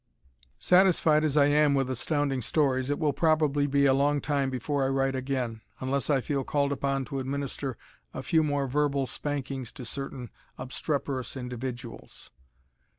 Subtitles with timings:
[0.57, 4.83] Satisfied as I am with Astounding Stories it will probably be a long time before
[4.83, 7.77] I write again unless I feel called upon to administer
[8.11, 12.31] a few more verbal spankings to certain obstreperous individuals!